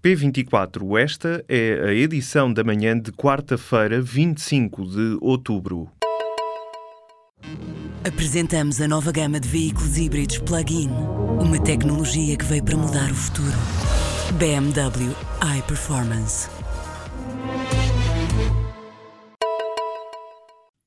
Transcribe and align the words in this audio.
P24, 0.00 0.96
esta 0.96 1.44
é 1.48 1.88
a 1.88 1.92
edição 1.92 2.52
da 2.52 2.62
manhã 2.62 2.96
de 2.96 3.10
quarta-feira, 3.10 4.00
25 4.00 4.86
de 4.86 5.18
outubro. 5.20 5.90
Apresentamos 8.06 8.80
a 8.80 8.86
nova 8.86 9.10
gama 9.10 9.40
de 9.40 9.48
veículos 9.48 9.98
híbridos 9.98 10.38
plug-in. 10.38 10.88
Uma 11.40 11.60
tecnologia 11.60 12.36
que 12.36 12.44
veio 12.44 12.62
para 12.64 12.76
mudar 12.76 13.10
o 13.10 13.14
futuro. 13.14 13.56
BMW 14.38 15.12
iPerformance. 15.58 16.48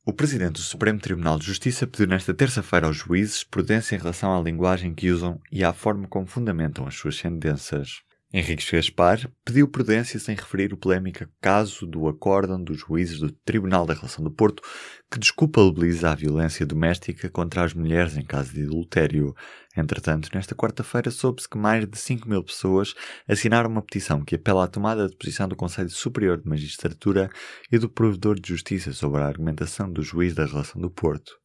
O 0.05 0.13
Presidente 0.13 0.53
do 0.53 0.59
Supremo 0.61 1.01
Tribunal 1.01 1.37
de 1.37 1.47
Justiça 1.47 1.85
pediu 1.85 2.07
nesta 2.07 2.33
terça-feira 2.33 2.87
aos 2.87 2.95
juízes 2.95 3.43
prudência 3.43 3.93
em 3.93 3.99
relação 3.99 4.33
à 4.33 4.41
linguagem 4.41 4.95
que 4.95 5.11
usam 5.11 5.37
e 5.51 5.65
à 5.65 5.73
forma 5.73 6.07
como 6.07 6.25
fundamentam 6.25 6.87
as 6.87 6.95
suas 6.95 7.17
sentenças. 7.17 8.09
Henrique 8.33 8.71
Gaspar 8.71 9.29
pediu 9.43 9.67
prudência 9.67 10.17
sem 10.17 10.33
referir 10.35 10.71
o 10.71 10.77
polémico 10.77 11.25
caso 11.41 11.85
do 11.85 12.07
acórdão 12.07 12.63
dos 12.63 12.79
juízes 12.79 13.19
do 13.19 13.29
Tribunal 13.29 13.85
da 13.85 13.93
Relação 13.93 14.23
do 14.23 14.31
Porto, 14.31 14.63
que 15.11 15.19
desculpabiliza 15.19 16.09
a 16.09 16.15
violência 16.15 16.65
doméstica 16.65 17.29
contra 17.29 17.65
as 17.65 17.73
mulheres 17.73 18.15
em 18.15 18.23
caso 18.23 18.53
de 18.53 18.63
adultério. 18.63 19.35
Entretanto, 19.75 20.29
nesta 20.33 20.55
quarta-feira 20.55 21.11
soube-se 21.11 21.49
que 21.49 21.57
mais 21.57 21.85
de 21.85 21.97
5 21.97 22.29
mil 22.29 22.41
pessoas 22.41 22.93
assinaram 23.27 23.69
uma 23.69 23.81
petição 23.81 24.23
que 24.23 24.35
apela 24.35 24.63
à 24.63 24.67
tomada 24.67 25.09
de 25.09 25.17
posição 25.17 25.49
do 25.49 25.55
Conselho 25.57 25.89
Superior 25.89 26.41
de 26.41 26.47
Magistratura 26.47 27.29
e 27.69 27.77
do 27.77 27.89
Provedor 27.89 28.39
de 28.39 28.47
Justiça 28.47 28.93
sobre 28.93 29.21
a 29.21 29.27
argumentação 29.27 29.91
do 29.91 30.01
juiz 30.01 30.33
da 30.33 30.45
Relação 30.45 30.81
do 30.81 30.89
Porto. 30.89 31.37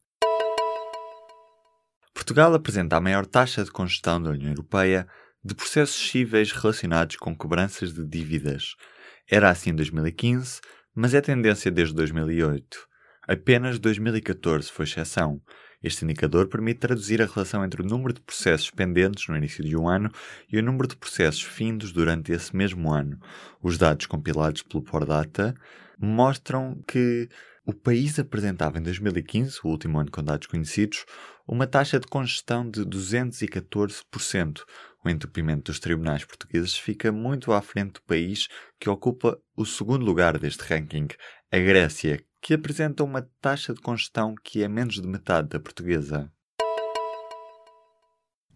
Portugal 2.13 2.53
apresenta 2.53 2.95
a 2.95 3.01
maior 3.01 3.25
taxa 3.25 3.63
de 3.63 3.71
congestão 3.71 4.21
da 4.21 4.29
União 4.29 4.49
Europeia 4.49 5.05
de 5.47 5.55
processos 5.55 6.09
cíveis 6.09 6.51
relacionados 6.51 7.15
com 7.15 7.33
cobranças 7.33 7.93
de 7.93 8.03
dívidas. 8.03 8.75
Era 9.31 9.49
assim 9.49 9.69
em 9.69 9.75
2015, 9.75 10.59
mas 10.93 11.13
é 11.13 11.21
tendência 11.21 11.71
desde 11.71 11.95
2008. 11.95 12.77
Apenas 13.25 13.79
2014 13.79 14.69
foi 14.69 14.83
exceção. 14.83 15.41
Este 15.81 16.03
indicador 16.03 16.47
permite 16.47 16.81
traduzir 16.81 17.21
a 17.21 17.25
relação 17.25 17.63
entre 17.63 17.81
o 17.81 17.85
número 17.85 18.13
de 18.13 18.19
processos 18.19 18.69
pendentes 18.69 19.25
no 19.29 19.37
início 19.37 19.63
de 19.63 19.77
um 19.77 19.87
ano 19.87 20.11
e 20.51 20.59
o 20.59 20.63
número 20.63 20.85
de 20.85 20.97
processos 20.97 21.43
findos 21.43 21.93
durante 21.93 22.33
esse 22.33 22.53
mesmo 22.53 22.91
ano. 22.91 23.17
Os 23.63 23.77
dados 23.77 24.05
compilados 24.05 24.63
pelo 24.63 24.83
Pordata 24.83 25.55
mostram 25.97 26.83
que 26.85 27.29
o 27.65 27.73
país 27.73 28.19
apresentava 28.19 28.79
em 28.79 28.81
2015, 28.81 29.59
o 29.63 29.69
último 29.69 29.97
ano 29.99 30.11
com 30.11 30.23
dados 30.23 30.47
conhecidos, 30.47 31.05
uma 31.47 31.65
taxa 31.65 31.99
de 31.99 32.07
congestão 32.07 32.69
de 32.69 32.81
214%. 32.81 34.63
O 35.07 35.09
entupimento 35.09 35.71
dos 35.71 35.79
tribunais 35.79 36.25
portugueses 36.25 36.77
fica 36.77 37.13
muito 37.13 37.53
à 37.53 37.61
frente 37.61 37.93
do 37.93 38.01
país 38.01 38.49
que 38.77 38.89
ocupa 38.89 39.39
o 39.55 39.65
segundo 39.65 40.03
lugar 40.03 40.37
deste 40.37 40.61
ranking, 40.63 41.07
a 41.49 41.57
Grécia, 41.57 42.21
que 42.41 42.53
apresenta 42.53 43.05
uma 43.05 43.21
taxa 43.39 43.73
de 43.73 43.79
congestão 43.79 44.35
que 44.43 44.61
é 44.61 44.67
menos 44.67 44.95
de 44.95 45.07
metade 45.07 45.47
da 45.47 45.61
portuguesa. 45.61 46.29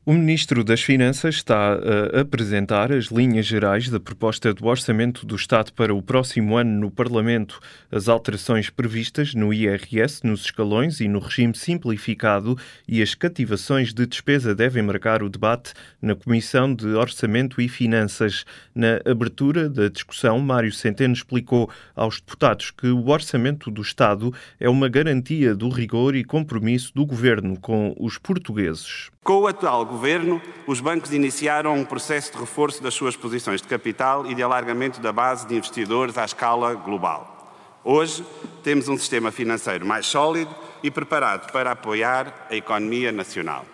O 0.03 0.13
Ministro 0.13 0.63
das 0.63 0.81
Finanças 0.81 1.35
está 1.35 1.73
a 1.73 2.21
apresentar 2.21 2.91
as 2.91 3.05
linhas 3.05 3.45
gerais 3.45 3.87
da 3.87 3.99
proposta 3.99 4.51
do 4.51 4.65
Orçamento 4.65 5.27
do 5.27 5.35
Estado 5.35 5.71
para 5.73 5.93
o 5.93 6.01
próximo 6.01 6.57
ano 6.57 6.71
no 6.79 6.89
Parlamento. 6.89 7.59
As 7.91 8.09
alterações 8.09 8.67
previstas 8.67 9.35
no 9.35 9.53
IRS, 9.53 10.25
nos 10.25 10.45
escalões 10.45 11.01
e 11.01 11.07
no 11.07 11.19
regime 11.19 11.53
simplificado 11.53 12.57
e 12.87 12.99
as 12.99 13.13
cativações 13.13 13.93
de 13.93 14.07
despesa 14.07 14.55
devem 14.55 14.81
marcar 14.81 15.21
o 15.21 15.29
debate 15.29 15.71
na 16.01 16.15
Comissão 16.15 16.73
de 16.73 16.87
Orçamento 16.95 17.61
e 17.61 17.69
Finanças. 17.69 18.43
Na 18.73 18.99
abertura 19.05 19.69
da 19.69 19.87
discussão, 19.87 20.39
Mário 20.39 20.71
Centeno 20.71 21.13
explicou 21.13 21.69
aos 21.95 22.19
deputados 22.19 22.71
que 22.71 22.87
o 22.87 23.07
Orçamento 23.07 23.69
do 23.69 23.83
Estado 23.83 24.33
é 24.59 24.67
uma 24.67 24.89
garantia 24.89 25.53
do 25.53 25.69
rigor 25.69 26.15
e 26.15 26.23
compromisso 26.23 26.91
do 26.95 27.05
Governo 27.05 27.55
com 27.59 27.95
os 27.99 28.17
portugueses. 28.17 29.11
Com 29.23 29.41
o 29.41 29.47
atual 29.47 29.90
governo, 29.91 30.41
os 30.65 30.79
bancos 30.79 31.11
iniciaram 31.11 31.75
um 31.75 31.83
processo 31.83 32.31
de 32.31 32.37
reforço 32.39 32.81
das 32.81 32.93
suas 32.93 33.15
posições 33.15 33.61
de 33.61 33.67
capital 33.67 34.25
e 34.25 34.33
de 34.33 34.41
alargamento 34.41 35.01
da 35.01 35.11
base 35.11 35.45
de 35.45 35.55
investidores 35.55 36.17
à 36.17 36.23
escala 36.23 36.73
global. 36.73 37.37
Hoje, 37.83 38.25
temos 38.63 38.87
um 38.87 38.97
sistema 38.97 39.31
financeiro 39.31 39.85
mais 39.85 40.05
sólido 40.05 40.55
e 40.81 40.89
preparado 40.89 41.51
para 41.51 41.71
apoiar 41.71 42.47
a 42.49 42.55
economia 42.55 43.11
nacional. 43.11 43.65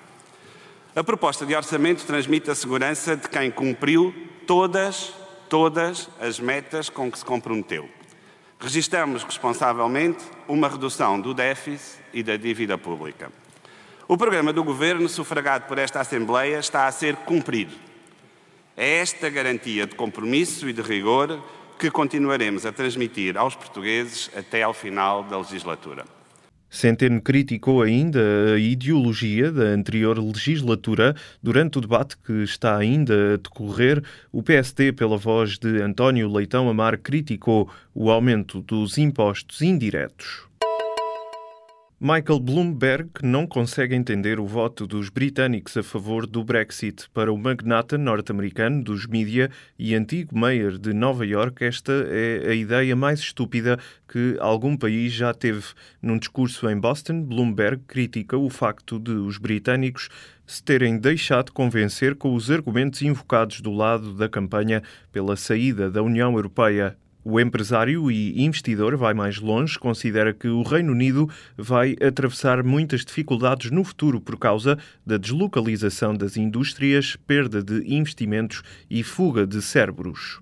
A 0.96 1.04
proposta 1.04 1.46
de 1.46 1.56
orçamento 1.56 2.06
transmite 2.06 2.50
a 2.50 2.56
segurança 2.56 3.16
de 3.16 3.30
quem 3.30 3.52
cumpriu 3.52 4.14
todas, 4.48 5.14
todas 5.48 6.10
as 6.20 6.40
metas 6.40 6.90
com 6.90 7.12
que 7.12 7.20
se 7.20 7.26
comprometeu. 7.26 7.88
Registramos 8.60 9.24
responsavelmente 9.24 10.24
uma 10.48 10.68
redução 10.68 11.22
do 11.22 11.34
déficit 11.34 12.02
e 12.12 12.24
da 12.24 12.36
dívida 12.36 12.76
pública. 12.76 13.32
O 14.10 14.18
programa 14.18 14.54
do 14.54 14.64
Governo, 14.64 15.10
sufragado 15.10 15.66
por 15.66 15.78
esta 15.78 16.00
Assembleia, 16.00 16.60
está 16.60 16.88
a 16.88 16.92
ser 16.94 17.18
cumprido. 17.18 17.74
É 18.78 19.00
esta 19.00 19.30
garantia 19.30 19.86
de 19.86 19.96
compromisso 19.96 20.70
e 20.70 20.72
de 20.72 20.82
rigor 20.82 21.44
que 21.78 21.92
continuaremos 21.92 22.66
a 22.66 22.72
transmitir 22.72 23.38
aos 23.38 23.54
portugueses 23.54 24.32
até 24.34 24.64
ao 24.64 24.74
final 24.74 25.24
da 25.24 25.38
legislatura. 25.38 26.06
Centeno 26.70 27.22
criticou 27.22 27.82
ainda 27.82 28.54
a 28.56 28.58
ideologia 28.58 29.52
da 29.52 29.64
anterior 29.64 30.18
legislatura. 30.18 31.14
Durante 31.44 31.78
o 31.78 31.82
debate 31.82 32.16
que 32.18 32.44
está 32.44 32.78
ainda 32.78 33.34
a 33.34 33.38
decorrer, 33.38 34.02
o 34.32 34.42
PSD, 34.42 34.94
pela 34.94 35.18
voz 35.18 35.58
de 35.58 35.82
António 35.82 36.32
Leitão 36.32 36.70
Amar, 36.70 36.98
criticou 36.98 37.70
o 37.94 38.10
aumento 38.10 38.62
dos 38.62 38.98
impostos 38.98 39.62
indiretos. 39.62 40.47
Michael 42.00 42.40
Bloomberg 42.42 43.10
não 43.24 43.48
consegue 43.48 43.96
entender 43.96 44.40
o 44.40 44.46
voto 44.46 44.86
dos 44.86 45.10
britânicos 45.10 45.76
a 45.78 45.82
favor 45.82 46.28
do 46.28 46.44
Brexit. 46.44 47.10
Para 47.10 47.34
o 47.34 47.38
magnata 47.40 47.98
norte-americano 47.98 48.84
dos 48.84 49.08
mídia 49.08 49.50
e 49.80 49.96
antigo 49.96 50.38
mayor 50.38 50.78
de 50.78 50.94
Nova 50.94 51.26
York, 51.26 51.64
esta 51.64 51.92
é 52.08 52.52
a 52.52 52.54
ideia 52.54 52.96
mais 52.96 53.20
estúpida 53.20 53.80
que 54.08 54.38
algum 54.40 54.78
país 54.78 55.12
já 55.12 55.34
teve. 55.34 55.66
Num 56.00 56.20
discurso 56.20 56.70
em 56.70 56.80
Boston, 56.80 57.24
Bloomberg 57.24 57.82
critica 57.88 58.38
o 58.38 58.48
facto 58.48 59.00
de 59.00 59.14
os 59.14 59.40
britânicos 59.40 60.08
se 60.46 60.62
terem 60.62 61.00
deixado 61.00 61.52
convencer 61.52 62.14
com 62.14 62.36
os 62.36 62.52
argumentos 62.52 63.02
invocados 63.02 63.60
do 63.60 63.72
lado 63.72 64.14
da 64.14 64.30
campanha 64.30 64.84
pela 65.12 65.36
saída 65.36 65.90
da 65.90 66.04
União 66.04 66.32
Europeia. 66.34 66.96
O 67.30 67.42
empresário 67.42 68.10
e 68.10 68.42
investidor 68.42 68.96
vai 68.96 69.14
mais 69.14 69.38
longe, 69.38 69.78
considera 69.78 70.34
que 70.34 70.48
o 70.48 70.64
Reino 70.64 70.94
Unido 70.94 71.30
vai 71.58 71.94
atravessar 72.02 72.64
muitas 72.64 73.04
dificuldades 73.04 73.70
no 73.70 73.84
futuro 73.84 74.22
por 74.22 74.40
causa 74.40 74.80
da 75.06 75.18
deslocalização 75.18 76.16
das 76.16 76.38
indústrias, 76.38 77.18
perda 77.28 77.62
de 77.62 77.84
investimentos 77.94 78.64
e 78.90 79.04
fuga 79.04 79.46
de 79.46 79.62
cérebros. 79.62 80.40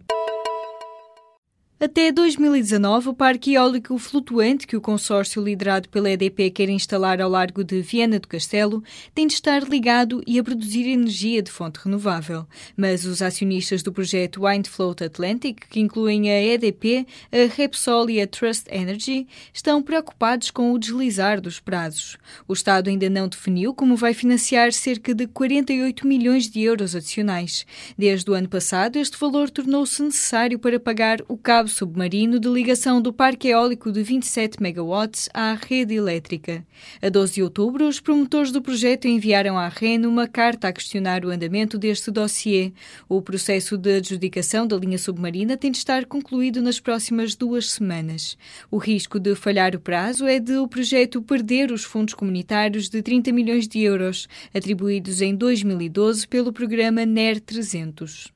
Até 1.77 2.09
2019, 2.09 3.09
o 3.09 3.13
parque 3.13 3.55
eólico 3.55 3.97
flutuante 3.97 4.65
que 4.65 4.77
o 4.77 4.81
consórcio 4.81 5.43
liderado 5.43 5.89
pela 5.89 6.09
EDP 6.09 6.49
quer 6.49 6.69
instalar 6.69 7.19
ao 7.19 7.29
largo 7.29 7.65
de 7.65 7.81
Viana 7.81 8.17
do 8.17 8.29
Castelo 8.29 8.81
tem 9.13 9.27
de 9.27 9.33
estar 9.33 9.61
ligado 9.61 10.23
e 10.25 10.39
a 10.39 10.43
produzir 10.43 10.87
energia 10.87 11.41
de 11.41 11.51
fonte 11.51 11.81
renovável. 11.83 12.47
Mas 12.77 13.03
os 13.03 13.21
acionistas 13.21 13.83
do 13.83 13.91
projeto 13.91 14.47
Windfloat 14.47 15.03
Atlantic, 15.03 15.65
que 15.69 15.81
incluem 15.81 16.31
a 16.31 16.41
EDP, 16.41 17.05
a 17.29 17.53
Repsol 17.53 18.09
e 18.09 18.21
a 18.21 18.25
Trust 18.25 18.67
Energy, 18.71 19.27
estão 19.53 19.83
preocupados 19.83 20.51
com 20.51 20.71
o 20.71 20.79
deslizar 20.79 21.41
dos 21.41 21.59
prazos. 21.59 22.17
O 22.47 22.53
Estado 22.53 22.89
ainda 22.89 23.09
não 23.09 23.27
definiu 23.27 23.73
como 23.73 23.97
vai 23.97 24.13
financiar 24.13 24.71
cerca 24.71 25.13
de 25.13 25.27
48 25.27 26.07
milhões 26.07 26.49
de 26.49 26.61
euros 26.61 26.95
adicionais. 26.95 27.65
Desde 27.97 28.31
o 28.31 28.33
ano 28.33 28.47
passado, 28.47 28.95
este 28.95 29.17
valor 29.19 29.49
tornou-se 29.49 30.01
necessário 30.01 30.57
para 30.57 30.79
pagar 30.79 31.19
o 31.27 31.37
cabo 31.37 31.64
cabo 31.65 31.67
submarino 31.67 32.39
de 32.39 32.47
ligação 32.47 33.01
do 33.01 33.11
parque 33.11 33.47
eólico 33.47 33.91
de 33.91 34.03
27 34.03 34.61
megawatts 34.61 35.27
à 35.33 35.53
rede 35.53 35.95
elétrica. 35.95 36.65
A 37.01 37.09
12 37.09 37.33
de 37.33 37.43
outubro, 37.43 37.87
os 37.87 37.99
promotores 37.99 38.51
do 38.51 38.61
projeto 38.61 39.07
enviaram 39.07 39.57
à 39.57 39.67
REN 39.67 40.05
uma 40.05 40.27
carta 40.27 40.67
a 40.67 40.73
questionar 40.73 41.25
o 41.25 41.29
andamento 41.29 41.77
deste 41.77 42.11
dossiê. 42.11 42.71
O 43.09 43.21
processo 43.21 43.77
de 43.77 43.97
adjudicação 43.97 44.67
da 44.67 44.77
linha 44.77 44.97
submarina 44.97 45.57
tem 45.57 45.71
de 45.71 45.77
estar 45.77 46.05
concluído 46.05 46.61
nas 46.61 46.79
próximas 46.79 47.35
duas 47.35 47.71
semanas. 47.71 48.37
O 48.69 48.77
risco 48.77 49.19
de 49.19 49.35
falhar 49.35 49.75
o 49.75 49.79
prazo 49.79 50.25
é 50.25 50.39
de 50.39 50.57
o 50.57 50.67
projeto 50.67 51.21
perder 51.21 51.71
os 51.71 51.83
fundos 51.83 52.13
comunitários 52.13 52.89
de 52.89 53.01
30 53.01 53.31
milhões 53.31 53.67
de 53.67 53.81
euros, 53.81 54.27
atribuídos 54.53 55.21
em 55.21 55.35
2012 55.35 56.27
pelo 56.27 56.53
programa 56.53 57.05
NER 57.05 57.39
300. 57.39 58.34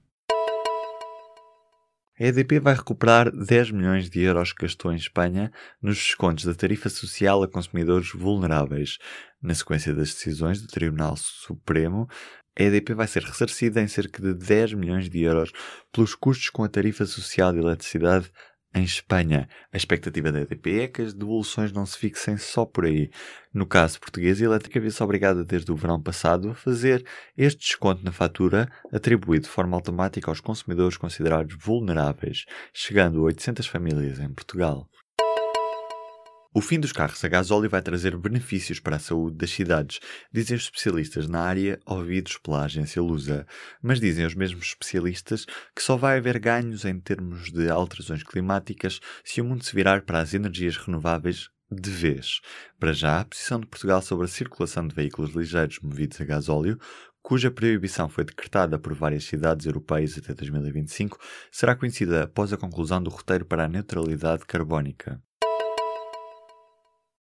A 2.22 2.26
EDP 2.26 2.60
vai 2.60 2.74
recuperar 2.74 3.32
10 3.32 3.72
milhões 3.72 4.10
de 4.10 4.20
euros 4.20 4.52
que 4.52 4.64
gastou 4.64 4.92
em 4.92 4.98
Espanha 4.98 5.50
nos 5.82 5.96
descontos 5.96 6.44
da 6.44 6.54
tarifa 6.54 6.90
social 6.90 7.42
a 7.42 7.48
consumidores 7.48 8.12
vulneráveis. 8.12 8.98
Na 9.42 9.56
sequência 9.56 9.94
das 9.96 10.14
decisões 10.14 10.62
do 10.62 10.68
Tribunal 10.68 11.16
Supremo, 11.16 12.10
a 12.60 12.64
EDP 12.64 12.94
vai 12.94 13.08
ser 13.08 13.24
ressarcida 13.24 13.82
em 13.82 13.88
cerca 13.88 14.22
de 14.22 14.34
10 14.34 14.74
milhões 14.74 15.10
de 15.10 15.22
euros 15.22 15.54
pelos 15.94 16.14
custos 16.14 16.50
com 16.50 16.62
a 16.62 16.68
tarifa 16.68 17.06
social 17.06 17.54
de 17.54 17.60
eletricidade 17.60 18.30
em 18.74 18.84
Espanha. 18.84 19.48
A 19.72 19.78
expectativa 19.78 20.32
da 20.32 20.42
EDP 20.42 20.82
é 20.82 20.88
que 20.88 21.02
as 21.02 21.14
devoluções 21.14 21.72
não 21.72 21.86
se 21.86 21.98
fixem 21.98 22.38
só 22.38 22.66
por 22.66 22.86
aí. 22.86 23.10
No 23.54 23.66
caso 23.66 24.00
português, 24.00 24.42
a 24.42 24.46
elétrica 24.46 24.80
viu-se 24.80 25.02
obrigada 25.02 25.44
desde 25.44 25.72
o 25.72 25.76
verão 25.76 26.02
passado 26.02 26.50
a 26.52 26.56
fazer 26.56 27.06
este 27.38 27.60
desconto 27.60 28.04
na 28.04 28.12
fatura 28.12 28.70
atribuído 28.92 29.44
de 29.44 29.50
forma 29.50 29.76
automática 29.76 30.30
aos 30.30 30.40
consumidores 30.40 30.98
considerados 30.98 31.56
vulneráveis, 31.60 32.46
chegando 32.74 33.20
a 33.20 33.24
800 33.24 33.66
famílias 33.68 34.20
em 34.20 34.32
Portugal. 34.32 34.88
O 36.52 36.62
fim 36.62 36.80
dos 36.80 36.92
carros 36.92 37.24
a 37.24 37.28
gasóleo 37.28 37.70
vai 37.70 37.80
trazer 37.80 38.18
benefícios 38.18 38.80
para 38.80 38.96
a 38.96 39.00
saúde 39.00 39.38
das 39.38 39.52
cidades, 39.52 40.00
dizem 40.34 40.58
os 40.58 40.64
especialistas 40.64 41.28
na 41.28 41.42
área 41.42 41.80
ouvidos 41.86 42.38
pela 42.38 42.64
agência 42.64 43.00
Lusa. 43.00 43.46
Mas 43.84 44.00
dizem 44.00 44.26
os 44.26 44.34
mesmos 44.34 44.66
especialistas 44.66 45.46
que 45.76 45.84
só 45.84 45.96
vai 45.96 46.18
haver 46.18 46.40
ganhos 46.40 46.86
em 46.86 47.00
termos 47.00 47.52
de 47.52 47.70
alterações 47.70 48.24
climáticas 48.24 49.00
se 49.24 49.42
o 49.42 49.46
mundo 49.46 49.64
se 49.64 49.76
virar 49.76 50.02
para 50.02 50.22
as 50.22 50.34
energias 50.34 50.76
renováveis 50.76 51.50
de 51.72 51.92
vez. 51.92 52.42
Para 52.80 52.94
já, 52.94 53.20
a 53.20 53.26
posição 53.26 53.60
de 53.60 53.68
Portugal 53.68 54.02
sobre 54.02 54.26
a 54.26 54.28
circulação 54.28 54.88
de 54.88 54.96
veículos 54.96 55.36
ligeiros 55.36 55.80
movidos 55.82 56.20
a 56.20 56.26
gasóleo 56.26 56.80
cuja 57.22 57.52
proibição 57.52 58.10
foi 58.10 58.24
decretada 58.24 58.80
por 58.80 58.96
várias 58.96 59.26
cidades 59.26 59.68
europeias 59.68 60.18
até 60.18 60.34
2025, 60.34 61.20
será 61.52 61.76
conhecida 61.76 62.24
após 62.24 62.52
a 62.52 62.58
conclusão 62.58 63.04
do 63.04 63.12
roteiro 63.12 63.46
para 63.46 63.66
a 63.66 63.70
neutralidade 63.70 64.46
carbónica. 64.46 65.22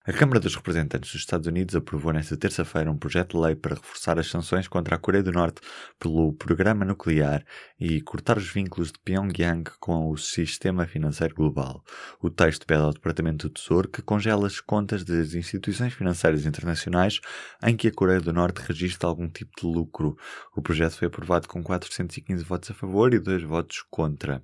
A 0.09 0.13
Câmara 0.15 0.41
dos 0.41 0.55
Representantes 0.55 1.13
dos 1.13 1.21
Estados 1.21 1.47
Unidos 1.47 1.77
aprovou 1.77 2.15
nesta 2.15 2.35
terça-feira 2.35 2.91
um 2.91 2.97
projeto 2.97 3.37
de 3.37 3.45
lei 3.45 3.55
para 3.55 3.75
reforçar 3.75 4.19
as 4.19 4.27
sanções 4.27 4.67
contra 4.67 4.97
a 4.97 4.99
Coreia 4.99 5.23
do 5.23 5.31
Norte 5.31 5.61
pelo 5.99 6.33
programa 6.33 6.83
nuclear 6.83 7.45
e 7.79 8.01
cortar 8.01 8.39
os 8.39 8.49
vínculos 8.49 8.91
de 8.91 8.99
Pyongyang 9.01 9.71
com 9.79 10.09
o 10.09 10.17
sistema 10.17 10.87
financeiro 10.87 11.35
global. 11.35 11.85
O 12.23 12.31
texto 12.31 12.67
pede 12.67 12.81
ao 12.81 12.95
Departamento 12.95 13.51
do 13.51 13.53
Tesouro 13.53 13.87
que 13.87 14.01
congela 14.01 14.47
as 14.47 14.63
contas 14.63 15.05
das 15.05 15.35
instituições 15.35 15.93
financeiras 15.93 16.47
internacionais 16.47 17.21
em 17.63 17.77
que 17.77 17.89
a 17.89 17.93
Coreia 17.93 18.23
do 18.23 18.33
Norte 18.33 18.63
registra 18.67 19.11
algum 19.11 19.29
tipo 19.29 19.51
de 19.61 19.67
lucro. 19.67 20.17
O 20.57 20.63
projeto 20.63 20.97
foi 20.97 21.09
aprovado 21.09 21.47
com 21.47 21.63
415 21.63 22.43
votos 22.45 22.71
a 22.71 22.75
favor 22.75 23.13
e 23.13 23.19
2 23.19 23.43
votos 23.43 23.85
contra. 23.91 24.43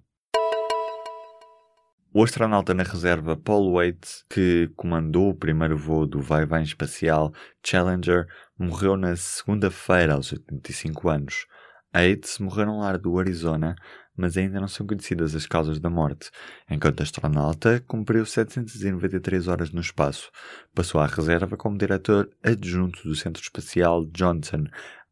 O 2.17 2.23
astronauta 2.23 2.73
na 2.73 2.85
reserva 2.85 3.37
Paul 3.37 3.73
Waits, 3.73 4.25
que 4.31 4.71
comandou 4.77 5.31
o 5.31 5.35
primeiro 5.35 5.77
voo 5.77 6.07
do 6.07 6.21
vai-vem 6.21 6.63
espacial 6.63 7.33
Challenger, 7.61 8.29
morreu 8.57 8.97
na 8.97 9.17
segunda-feira 9.17 10.15
aos 10.15 10.31
85 10.31 11.09
anos. 11.09 11.47
Waits 11.93 12.39
morreu 12.39 12.67
no 12.67 12.79
lar 12.79 12.99
do 12.99 13.19
Arizona, 13.19 13.75
mas 14.17 14.37
ainda 14.37 14.61
não 14.61 14.69
são 14.69 14.87
conhecidas 14.87 15.35
as 15.35 15.45
causas 15.45 15.81
da 15.81 15.91
morte. 15.91 16.31
Enquanto 16.71 17.03
astronauta, 17.03 17.83
cumpriu 17.85 18.25
793 18.25 19.49
horas 19.49 19.73
no 19.73 19.81
espaço. 19.81 20.31
Passou 20.73 21.01
à 21.01 21.07
reserva 21.09 21.57
como 21.57 21.77
diretor 21.77 22.31
adjunto 22.45 23.03
do 23.03 23.17
Centro 23.17 23.43
Espacial 23.43 24.07
Johnson 24.07 24.67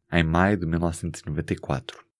em 0.09 0.23
maio 0.23 0.55
de 0.55 0.65
1994. 0.65 2.12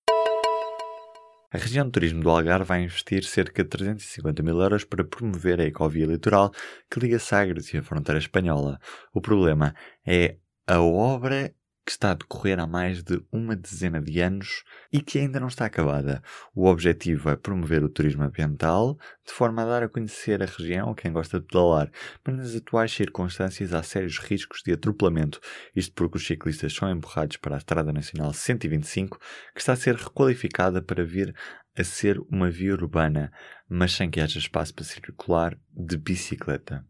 A 1.53 1.57
região 1.59 1.85
de 1.85 1.91
turismo 1.91 2.23
do 2.23 2.31
Algarve 2.31 2.65
vai 2.65 2.81
investir 2.81 3.23
cerca 3.23 3.63
de 3.63 3.69
350 3.69 4.41
mil 4.41 4.59
euros 4.59 4.83
para 4.83 5.03
promover 5.03 5.61
a 5.61 5.65
ecovia 5.65 6.07
litoral 6.07 6.51
que 6.89 6.99
liga 6.99 7.19
Sagres 7.19 7.71
e 7.71 7.77
a 7.77 7.83
fronteira 7.83 8.17
espanhola. 8.17 8.79
O 9.13 9.21
problema 9.21 9.75
é 10.03 10.37
a 10.65 10.81
obra 10.81 11.53
que 11.85 11.91
está 11.91 12.11
a 12.11 12.13
decorrer 12.13 12.59
há 12.59 12.65
mais 12.65 13.03
de 13.03 13.21
uma 13.31 13.55
dezena 13.55 14.01
de 14.01 14.19
anos 14.21 14.63
e 14.91 15.01
que 15.01 15.19
ainda 15.19 15.39
não 15.39 15.47
está 15.47 15.65
acabada. 15.65 16.23
O 16.55 16.65
objetivo 16.67 17.29
é 17.29 17.35
promover 17.35 17.83
o 17.83 17.89
turismo 17.89 18.23
ambiental, 18.23 18.97
de 19.25 19.33
forma 19.33 19.61
a 19.61 19.65
dar 19.65 19.83
a 19.83 19.89
conhecer 19.89 20.41
a 20.41 20.45
região 20.45 20.91
a 20.91 20.95
quem 20.95 21.11
gosta 21.11 21.39
de 21.39 21.45
pedalar, 21.45 21.91
mas 22.25 22.35
nas 22.37 22.55
atuais 22.55 22.91
circunstâncias 22.91 23.73
há 23.73 23.83
sérios 23.83 24.17
riscos 24.17 24.61
de 24.65 24.71
atropelamento, 24.71 25.39
isto 25.75 25.93
porque 25.93 26.17
os 26.17 26.25
ciclistas 26.25 26.73
são 26.73 26.89
empurrados 26.89 27.37
para 27.37 27.55
a 27.55 27.57
Estrada 27.57 27.91
Nacional 27.91 28.33
125, 28.33 29.19
que 29.53 29.59
está 29.59 29.73
a 29.73 29.77
ser 29.77 29.95
requalificada 29.95 30.81
para 30.81 31.03
vir 31.03 31.35
a 31.75 31.83
ser 31.83 32.19
uma 32.31 32.49
via 32.49 32.73
urbana, 32.73 33.31
mas 33.67 33.93
sem 33.93 34.09
que 34.09 34.21
haja 34.21 34.39
espaço 34.39 34.73
para 34.73 34.85
circular 34.85 35.57
de 35.71 35.97
bicicleta. 35.97 36.85